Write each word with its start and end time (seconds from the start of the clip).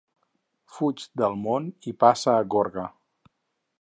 Fuig 0.77 1.03
del 1.23 1.37
món 1.43 1.67
i 1.91 1.93
passa 2.05 2.33
a 2.39 2.49
Gorga. 2.55 2.87